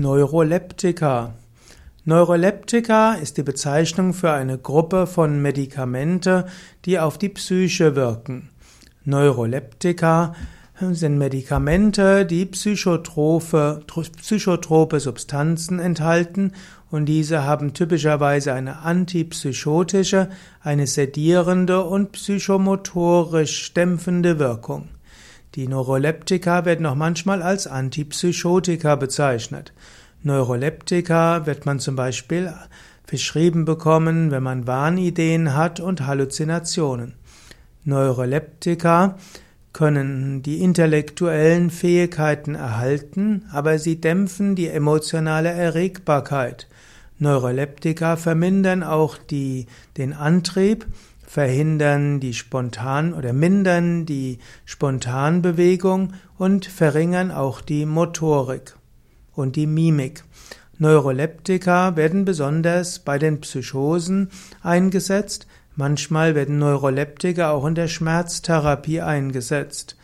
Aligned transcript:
Neuroleptika. 0.00 1.34
Neuroleptika 2.06 3.16
ist 3.16 3.36
die 3.36 3.42
Bezeichnung 3.42 4.14
für 4.14 4.32
eine 4.32 4.56
Gruppe 4.56 5.06
von 5.06 5.42
Medikamente, 5.42 6.46
die 6.86 6.98
auf 6.98 7.18
die 7.18 7.28
Psyche 7.28 7.96
wirken. 7.96 8.48
Neuroleptika 9.04 10.34
sind 10.80 11.18
Medikamente, 11.18 12.24
die 12.24 12.46
psychotrope, 12.46 13.82
psychotrope 14.22 15.00
Substanzen 15.00 15.78
enthalten 15.78 16.52
und 16.90 17.04
diese 17.04 17.44
haben 17.44 17.74
typischerweise 17.74 18.54
eine 18.54 18.78
antipsychotische, 18.78 20.30
eine 20.62 20.86
sedierende 20.86 21.84
und 21.84 22.12
psychomotorisch 22.12 23.74
dämpfende 23.74 24.38
Wirkung. 24.38 24.88
Die 25.56 25.66
Neuroleptika 25.66 26.64
werden 26.64 26.86
auch 26.86 26.94
manchmal 26.94 27.42
als 27.42 27.66
Antipsychotika 27.66 28.94
bezeichnet. 28.94 29.72
Neuroleptika 30.22 31.44
wird 31.46 31.66
man 31.66 31.80
zum 31.80 31.96
Beispiel 31.96 32.52
beschrieben 33.06 33.64
bekommen, 33.64 34.30
wenn 34.30 34.44
man 34.44 34.68
Wahnideen 34.68 35.56
hat 35.56 35.80
und 35.80 36.06
Halluzinationen. 36.06 37.14
Neuroleptika 37.84 39.18
können 39.72 40.42
die 40.42 40.62
intellektuellen 40.62 41.70
Fähigkeiten 41.70 42.54
erhalten, 42.54 43.46
aber 43.50 43.78
sie 43.78 44.00
dämpfen 44.00 44.54
die 44.54 44.68
emotionale 44.68 45.50
Erregbarkeit. 45.50 46.68
Neuroleptika 47.18 48.16
vermindern 48.16 48.82
auch 48.82 49.18
die, 49.18 49.66
den 49.96 50.12
Antrieb 50.12 50.86
verhindern 51.30 52.18
die 52.18 52.34
spontan 52.34 53.14
oder 53.14 53.32
mindern 53.32 54.04
die 54.04 54.40
Spontanbewegung 54.64 56.14
und 56.36 56.66
verringern 56.66 57.30
auch 57.30 57.60
die 57.60 57.86
Motorik 57.86 58.74
und 59.36 59.54
die 59.54 59.68
Mimik. 59.68 60.24
Neuroleptika 60.78 61.94
werden 61.94 62.24
besonders 62.24 62.98
bei 62.98 63.16
den 63.16 63.40
Psychosen 63.40 64.30
eingesetzt. 64.64 65.46
Manchmal 65.76 66.34
werden 66.34 66.58
Neuroleptika 66.58 67.52
auch 67.52 67.64
in 67.64 67.76
der 67.76 67.86
Schmerztherapie 67.86 69.00
eingesetzt. 69.00 69.96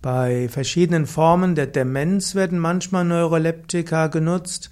Bei 0.00 0.48
verschiedenen 0.48 1.06
Formen 1.06 1.56
der 1.56 1.66
Demenz 1.66 2.36
werden 2.36 2.60
manchmal 2.60 3.04
Neuroleptika 3.04 4.06
genutzt, 4.06 4.70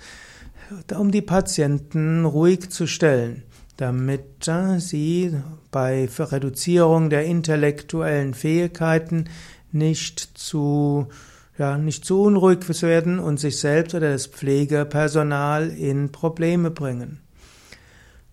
um 0.97 1.11
die 1.11 1.23
Patienten 1.23 2.25
ruhig 2.25 2.71
zu 2.71 2.87
stellen 2.87 3.43
damit 3.77 4.51
sie 4.79 5.35
bei 5.71 6.09
Reduzierung 6.19 7.11
der 7.11 7.25
intellektuellen 7.25 8.35
Fähigkeiten 8.35 9.29
nicht 9.73 10.21
zu 10.21 11.09
ja, 11.59 11.79
nicht 11.79 12.05
zu 12.05 12.23
unruhig 12.23 12.83
werden 12.83 13.19
und 13.19 13.41
sich 13.41 13.59
selbst 13.59 13.95
oder 13.95 14.13
das 14.13 14.27
Pflegepersonal 14.27 15.71
in 15.71 16.13
Probleme 16.13 16.71
bringen. 16.71 17.21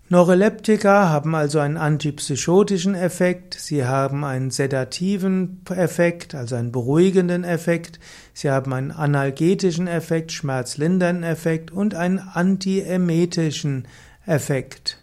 Neuroleptika 0.10 1.10
haben 1.10 1.34
also 1.34 1.60
einen 1.60 1.78
antipsychotischen 1.78 2.94
Effekt, 2.94 3.56
sie 3.56 3.86
haben 3.86 4.24
einen 4.26 4.52
sedativen 4.52 5.62
Effekt, 5.70 6.36
also 6.36 6.56
einen 6.56 6.72
beruhigenden 6.72 7.44
Effekt, 7.46 8.00
sie 8.34 8.52
haben 8.52 8.74
einen 8.74 8.92
analgetischen 8.92 9.88
Effekt, 9.88 10.32
schmerzlindernden 10.32 11.24
Effekt 11.24 11.72
und 11.72 11.96
einen 11.96 12.20
antiemetischen 12.20 13.88
Effekt. 14.28 15.03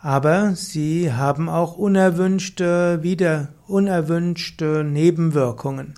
Aber 0.00 0.54
sie 0.54 1.12
haben 1.12 1.48
auch 1.48 1.76
unerwünschte, 1.76 3.02
wieder 3.02 3.48
unerwünschte 3.66 4.84
Nebenwirkungen. 4.84 5.94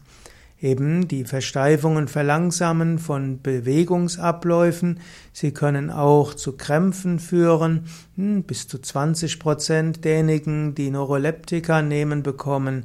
Eben 0.61 1.09
die 1.09 1.25
Versteifungen 1.25 2.07
verlangsamen 2.07 2.99
von 2.99 3.41
Bewegungsabläufen. 3.41 5.01
Sie 5.33 5.53
können 5.53 5.91
auch 5.91 6.35
zu 6.35 6.53
Krämpfen 6.53 7.19
führen. 7.19 7.87
Hm, 8.17 8.43
bis 8.43 8.69
zu 8.69 8.79
20 8.79 9.39
Prozent 9.39 10.05
derjenigen, 10.05 10.75
die 10.75 10.91
Neuroleptika 10.91 11.81
nehmen, 11.81 12.23
bekommen 12.23 12.85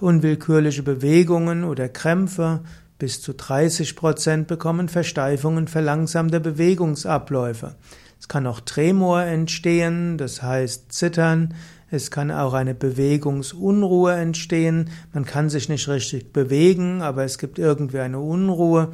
unwillkürliche 0.00 0.82
Bewegungen 0.82 1.64
oder 1.64 1.90
Krämpfe. 1.90 2.60
Bis 2.98 3.20
zu 3.20 3.34
30 3.34 3.96
Prozent 3.96 4.46
bekommen 4.46 4.88
Versteifungen 4.88 5.68
verlangsamter 5.68 6.40
Bewegungsabläufe. 6.40 7.76
Es 8.20 8.28
kann 8.28 8.46
auch 8.46 8.60
Tremor 8.60 9.22
entstehen, 9.22 10.18
das 10.18 10.42
heißt 10.42 10.92
Zittern. 10.92 11.54
Es 11.90 12.10
kann 12.10 12.30
auch 12.30 12.52
eine 12.52 12.74
Bewegungsunruhe 12.74 14.12
entstehen. 14.12 14.90
Man 15.14 15.24
kann 15.24 15.48
sich 15.48 15.70
nicht 15.70 15.88
richtig 15.88 16.32
bewegen, 16.32 17.00
aber 17.00 17.24
es 17.24 17.38
gibt 17.38 17.58
irgendwie 17.58 17.98
eine 17.98 18.20
Unruhe. 18.20 18.92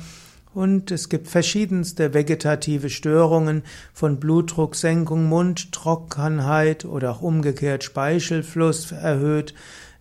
Und 0.54 0.92
es 0.92 1.08
gibt 1.08 1.26
verschiedenste 1.26 2.14
vegetative 2.14 2.88
Störungen 2.88 3.64
von 3.92 4.20
Blutdrucksenkung, 4.20 5.28
Mundtrockenheit 5.28 6.84
oder 6.84 7.10
auch 7.10 7.20
umgekehrt 7.20 7.82
Speichelfluss 7.82 8.92
erhöht. 8.92 9.54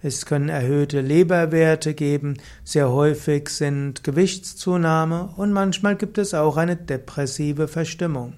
Es 0.03 0.27
können 0.27 0.49
erhöhte 0.49 1.01
Leberwerte 1.01 1.95
geben. 1.95 2.35
Sehr 2.63 2.91
häufig 2.91 3.49
sind 3.49 4.03
Gewichtszunahme 4.03 5.33
und 5.35 5.51
manchmal 5.51 5.95
gibt 5.95 6.19
es 6.19 6.35
auch 6.35 6.57
eine 6.57 6.75
depressive 6.75 7.67
Verstimmung. 7.67 8.35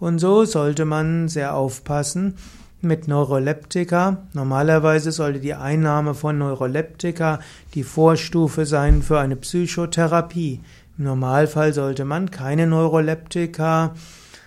Und 0.00 0.18
so 0.18 0.44
sollte 0.46 0.86
man 0.86 1.28
sehr 1.28 1.54
aufpassen 1.54 2.34
mit 2.80 3.06
Neuroleptika. 3.06 4.26
Normalerweise 4.32 5.12
sollte 5.12 5.40
die 5.40 5.54
Einnahme 5.54 6.14
von 6.14 6.38
Neuroleptika 6.38 7.40
die 7.74 7.84
Vorstufe 7.84 8.64
sein 8.64 9.02
für 9.02 9.20
eine 9.20 9.36
Psychotherapie. 9.36 10.60
Im 10.96 11.04
Normalfall 11.04 11.74
sollte 11.74 12.06
man 12.06 12.30
keine 12.30 12.66
Neuroleptika 12.66 13.94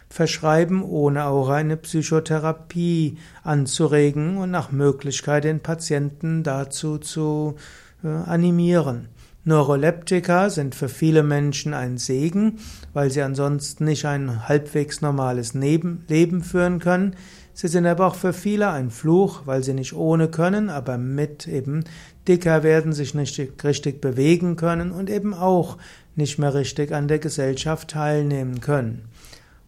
verschreiben, 0.10 0.84
ohne 0.84 1.26
auch 1.26 1.50
eine 1.50 1.78
Psychotherapie 1.78 3.18
anzuregen 3.44 4.38
und 4.38 4.50
nach 4.52 4.72
Möglichkeit 4.72 5.44
den 5.44 5.60
Patienten 5.60 6.44
dazu 6.44 6.98
zu 6.98 7.56
äh, 8.04 8.08
animieren. 8.08 9.08
Neuroleptika 9.46 10.50
sind 10.50 10.74
für 10.74 10.88
viele 10.88 11.22
Menschen 11.22 11.74
ein 11.74 11.98
Segen, 11.98 12.60
weil 12.94 13.12
sie 13.12 13.22
ansonsten 13.22 13.84
nicht 13.84 14.06
ein 14.06 14.48
halbwegs 14.48 15.02
normales 15.02 15.54
Leben 15.54 16.44
führen 16.44 16.80
können. 16.80 17.16
Sie 17.54 17.68
sind 17.68 17.86
aber 17.86 18.08
auch 18.08 18.16
für 18.16 18.32
viele 18.32 18.70
ein 18.70 18.90
Fluch, 18.90 19.42
weil 19.46 19.62
sie 19.62 19.74
nicht 19.74 19.94
ohne 19.94 20.30
können, 20.30 20.70
aber 20.70 20.98
mit 20.98 21.46
eben 21.46 21.84
dicker 22.26 22.64
werden, 22.64 22.94
sich 22.94 23.16
nicht 23.16 23.38
richtig 23.66 24.00
bewegen 24.00 24.56
können 24.56 24.92
und 24.92 25.10
eben 25.10 25.34
auch 25.34 25.78
nicht 26.16 26.40
mehr 26.40 26.54
richtig 26.54 26.94
an 26.94 27.10
der 27.10 27.20
Gesellschaft 27.20 27.90
teilnehmen 27.90 28.62
können. 28.62 29.10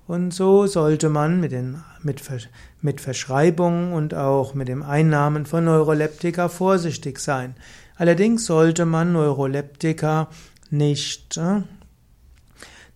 Und 0.08 0.34
so 0.34 0.68
sollte 0.68 1.10
man 1.10 1.40
mit, 1.40 1.52
den, 1.52 1.84
mit, 2.02 2.22
mit 2.82 3.02
Verschreibungen 3.02 3.92
und 3.92 4.14
auch 4.14 4.54
mit 4.54 4.68
dem 4.68 4.84
Einnahmen 4.84 5.46
von 5.46 5.66
Neuroleptika 5.66 6.48
vorsichtig 6.48 7.20
sein. 7.20 7.56
Allerdings 7.98 8.46
sollte 8.46 8.86
man 8.86 9.14
Neuroleptika 9.14 10.28
nicht, 10.70 11.38
äh, 11.38 11.62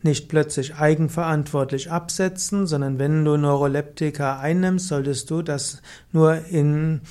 nicht 0.01 0.29
plötzlich 0.29 0.75
eigenverantwortlich 0.75 1.91
absetzen, 1.91 2.67
sondern 2.67 2.99
wenn 2.99 3.23
du 3.23 3.37
Neuroleptika 3.37 4.39
einnimmst, 4.39 4.87
solltest 4.87 5.29
du 5.29 5.41
das 5.41 5.81
nur 6.11 6.45
in 6.47 7.01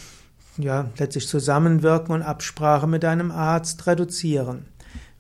ja, 0.59 0.91
letztlich 0.99 1.29
Zusammenwirken 1.29 2.15
und 2.15 2.23
Absprache 2.23 2.87
mit 2.87 3.05
deinem 3.05 3.31
Arzt 3.31 3.87
reduzieren. 3.87 4.67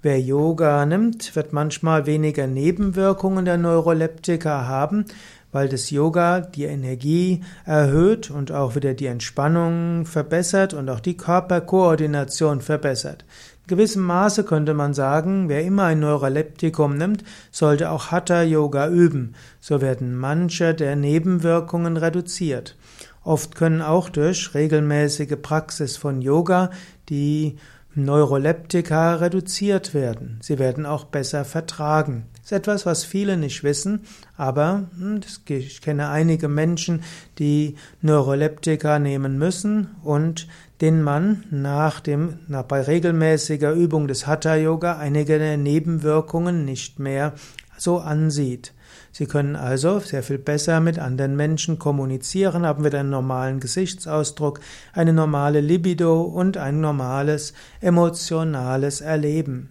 Wer 0.01 0.21
Yoga 0.21 0.87
nimmt, 0.87 1.35
wird 1.35 1.53
manchmal 1.53 2.07
weniger 2.07 2.47
Nebenwirkungen 2.47 3.45
der 3.45 3.59
Neuroleptika 3.59 4.67
haben, 4.67 5.07
weil 5.53 5.69
das 5.69 5.91
Yoga 5.91 6.41
die 6.41 6.65
Energie 6.65 7.43
erhöht 7.65 8.31
und 8.31 8.53
auch 8.53 8.75
wieder 8.75 8.95
die 8.95 9.07
Entspannung 9.07 10.07
verbessert 10.07 10.75
und 10.75 10.89
auch 10.91 11.01
die 11.01 11.17
Körperkoordination 11.17 12.61
verbessert. 12.61 13.25
In 13.63 13.77
gewissem 13.77 14.03
Maße 14.03 14.45
könnte 14.45 14.75
man 14.75 14.95
sagen, 14.95 15.49
wer 15.49 15.63
immer 15.63 15.85
ein 15.85 16.01
Neuroleptikum 16.01 16.97
nimmt, 16.97 17.23
sollte 17.51 17.91
auch 17.91 18.11
Hatha 18.11 18.43
Yoga 18.43 18.89
üben. 18.89 19.35
So 19.61 19.81
werden 19.81 20.17
manche 20.17 20.75
der 20.75 20.97
Nebenwirkungen 20.97 21.97
reduziert. 21.97 22.77
Oft 23.25 23.57
können 23.57 23.83
auch 23.83 24.09
durch 24.09 24.55
regelmäßige 24.55 25.37
Praxis 25.43 25.99
von 25.99 26.23
Yoga 26.23 26.71
die 27.11 27.57
Neuroleptika 27.95 29.17
reduziert 29.17 29.93
werden. 29.93 30.39
Sie 30.41 30.59
werden 30.59 30.87
auch 30.87 31.05
besser 31.05 31.45
vertragen. 31.45 32.27
Ist 32.49 32.53
etwas, 32.53 32.87
was 32.87 33.05
viele 33.05 33.37
nicht 33.37 33.63
wissen, 33.63 34.07
aber 34.39 34.89
hm, 34.99 35.21
ich 35.49 35.83
kenne 35.83 36.09
einige 36.09 36.49
Menschen, 36.49 37.03
die 37.39 37.77
Neuroleptika 38.01 38.99
nehmen 38.99 39.37
müssen 39.37 39.97
und 40.03 40.49
den 40.81 41.03
man 41.03 41.45
nach 41.51 42.01
dem, 42.01 42.39
nach, 42.49 42.63
bei 42.63 42.81
regelmäßiger 42.81 43.73
Übung 43.75 44.09
des 44.09 44.27
Hatha 44.27 44.57
Yoga 44.57 44.97
einige 44.97 45.39
der 45.39 45.59
Nebenwirkungen 45.59 46.65
nicht 46.65 46.99
mehr 46.99 47.35
so 47.77 47.99
ansieht. 47.99 48.73
Sie 49.13 49.27
können 49.27 49.55
also 49.55 49.99
sehr 49.99 50.23
viel 50.23 50.39
besser 50.39 50.81
mit 50.81 50.99
anderen 50.99 51.37
Menschen 51.37 51.79
kommunizieren, 51.79 52.65
haben 52.65 52.83
wieder 52.83 53.01
einen 53.01 53.11
normalen 53.11 53.61
Gesichtsausdruck, 53.61 54.61
eine 54.95 55.13
normale 55.13 55.61
Libido 55.61 56.23
und 56.23 56.57
ein 56.57 56.81
normales 56.81 57.53
emotionales 57.83 59.03
Erleben. 59.03 59.69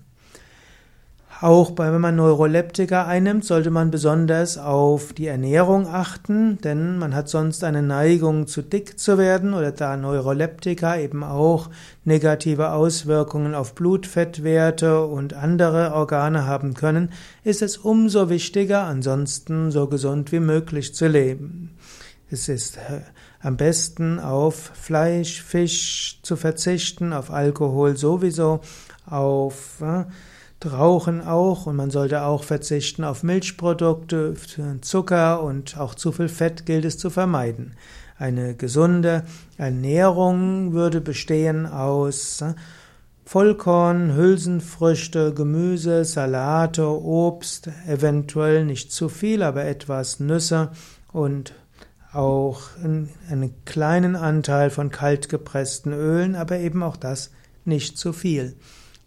Auch 1.40 1.70
bei, 1.70 1.94
wenn 1.94 2.02
man 2.02 2.16
Neuroleptika 2.16 3.06
einnimmt, 3.06 3.46
sollte 3.46 3.70
man 3.70 3.92
besonders 3.92 4.58
auf 4.58 5.14
die 5.14 5.28
Ernährung 5.28 5.86
achten, 5.86 6.58
denn 6.64 6.98
man 6.98 7.14
hat 7.14 7.30
sonst 7.30 7.64
eine 7.64 7.84
Neigung 7.84 8.48
zu 8.48 8.64
dick 8.64 8.98
zu 8.98 9.20
werden 9.20 9.54
oder 9.54 9.72
da 9.72 9.98
Neuroleptika 9.98 10.98
eben 10.98 11.24
auch 11.24 11.70
negative 12.06 12.72
Auswirkungen 12.72 13.54
auf 13.54 13.76
Blutfettwerte 13.76 15.06
und 15.06 15.36
andere 15.36 15.94
Organe 15.94 16.48
haben 16.48 16.74
können, 16.74 17.12
ist 17.44 17.62
es 17.62 17.78
umso 17.78 18.30
wichtiger, 18.30 18.86
ansonsten 18.86 19.70
so 19.70 19.86
gesund 19.86 20.32
wie 20.32 20.40
möglich 20.40 20.96
zu 20.96 21.08
leben. 21.08 21.78
Es 22.32 22.50
ist 22.50 22.78
äh, 22.78 23.02
am 23.42 23.58
besten 23.58 24.20
auf 24.20 24.72
Fleisch, 24.74 25.44
Fisch 25.44 26.20
zu 26.24 26.36
verzichten, 26.36 27.14
auf 27.14 27.30
Alkohol 27.30 27.96
sowieso, 27.96 28.62
auf 29.06 29.82
äh, 29.82 30.06
Rauchen 30.66 31.22
auch 31.22 31.68
und 31.68 31.76
man 31.76 31.92
sollte 31.92 32.24
auch 32.24 32.44
verzichten 32.44 33.04
auf 33.04 33.24
Milchprodukte, 33.24 34.34
Zucker 34.82 35.44
und 35.44 35.78
auch 35.78 35.94
zu 35.94 36.12
viel 36.12 36.30
Fett 36.30 36.66
gilt 36.66 36.86
es 36.86 36.98
zu 36.98 37.10
vermeiden. 37.10 37.76
Eine 38.18 38.56
gesunde 38.56 39.24
Ernährung 39.58 40.74
würde 40.74 41.02
bestehen 41.02 41.68
aus 41.68 42.42
äh, 42.42 42.56
Vollkorn, 43.26 44.16
Hülsenfrüchte, 44.16 45.34
Gemüse, 45.34 46.06
Salate, 46.06 46.88
Obst, 46.88 47.70
eventuell 47.86 48.66
nicht 48.66 48.92
zu 48.92 49.10
viel, 49.10 49.44
aber 49.44 49.66
etwas 49.66 50.20
Nüsse 50.20 50.72
und 51.12 51.54
auch 52.14 52.62
einen 52.82 53.54
kleinen 53.66 54.16
Anteil 54.16 54.70
von 54.70 54.90
kaltgepressten 54.90 55.92
Ölen, 55.92 56.36
aber 56.36 56.58
eben 56.58 56.82
auch 56.82 56.96
das 56.96 57.32
nicht 57.66 57.98
zu 57.98 58.14
viel. 58.14 58.56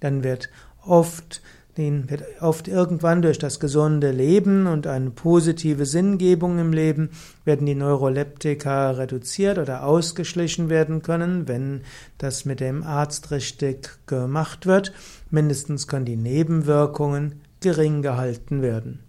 Dann 0.00 0.22
wird 0.22 0.50
oft 0.84 1.42
den 1.76 2.10
wird 2.10 2.24
oft 2.40 2.68
irgendwann 2.68 3.22
durch 3.22 3.38
das 3.38 3.60
gesunde 3.60 4.10
Leben 4.10 4.66
und 4.66 4.86
eine 4.86 5.10
positive 5.10 5.86
Sinngebung 5.86 6.58
im 6.58 6.72
Leben 6.72 7.10
werden 7.44 7.64
die 7.64 7.74
Neuroleptika 7.74 8.90
reduziert 8.90 9.58
oder 9.58 9.84
ausgeschlichen 9.84 10.68
werden 10.68 11.02
können, 11.02 11.48
wenn 11.48 11.82
das 12.18 12.44
mit 12.44 12.60
dem 12.60 12.82
Arzt 12.82 13.30
richtig 13.30 13.98
gemacht 14.06 14.66
wird. 14.66 14.92
Mindestens 15.30 15.86
können 15.86 16.04
die 16.04 16.16
Nebenwirkungen 16.16 17.40
gering 17.60 18.02
gehalten 18.02 18.62
werden. 18.62 19.00